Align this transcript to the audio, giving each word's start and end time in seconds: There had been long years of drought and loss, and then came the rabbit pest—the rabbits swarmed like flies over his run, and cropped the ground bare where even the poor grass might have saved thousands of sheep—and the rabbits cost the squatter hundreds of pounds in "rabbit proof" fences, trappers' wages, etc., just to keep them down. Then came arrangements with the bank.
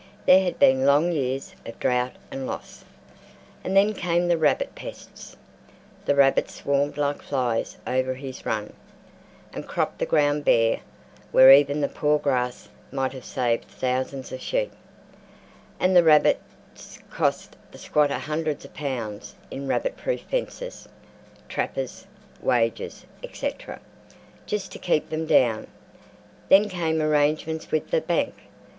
There 0.25 0.43
had 0.43 0.57
been 0.57 0.83
long 0.87 1.11
years 1.11 1.53
of 1.63 1.79
drought 1.79 2.13
and 2.31 2.47
loss, 2.47 2.83
and 3.63 3.77
then 3.77 3.93
came 3.93 4.27
the 4.27 4.37
rabbit 4.39 4.73
pest—the 4.73 6.15
rabbits 6.15 6.55
swarmed 6.55 6.97
like 6.97 7.21
flies 7.21 7.77
over 7.85 8.15
his 8.15 8.43
run, 8.43 8.73
and 9.53 9.67
cropped 9.67 9.99
the 9.99 10.07
ground 10.07 10.43
bare 10.43 10.79
where 11.31 11.51
even 11.53 11.81
the 11.81 11.87
poor 11.87 12.17
grass 12.17 12.67
might 12.91 13.11
have 13.13 13.23
saved 13.25 13.65
thousands 13.65 14.31
of 14.31 14.41
sheep—and 14.41 15.95
the 15.95 16.01
rabbits 16.03 16.97
cost 17.11 17.55
the 17.71 17.77
squatter 17.77 18.17
hundreds 18.17 18.65
of 18.65 18.73
pounds 18.73 19.35
in 19.51 19.67
"rabbit 19.67 19.97
proof" 19.97 20.21
fences, 20.21 20.89
trappers' 21.47 22.07
wages, 22.41 23.05
etc., 23.23 23.79
just 24.47 24.71
to 24.71 24.79
keep 24.79 25.11
them 25.11 25.27
down. 25.27 25.67
Then 26.49 26.69
came 26.69 27.03
arrangements 27.03 27.69
with 27.69 27.91
the 27.91 28.01
bank. 28.01 28.33